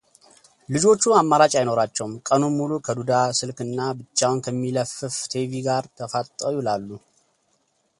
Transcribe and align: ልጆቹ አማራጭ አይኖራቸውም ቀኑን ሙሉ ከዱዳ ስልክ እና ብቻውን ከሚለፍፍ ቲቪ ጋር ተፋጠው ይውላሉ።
ልጆቹ 0.73 1.03
አማራጭ 1.19 1.51
አይኖራቸውም 1.59 2.13
ቀኑን 2.27 2.55
ሙሉ 2.59 2.71
ከዱዳ 2.87 3.11
ስልክ 3.39 3.59
እና 3.67 3.79
ብቻውን 3.99 4.43
ከሚለፍፍ 4.47 5.17
ቲቪ 5.31 5.51
ጋር 5.69 5.83
ተፋጠው 5.99 6.51
ይውላሉ። 6.55 6.89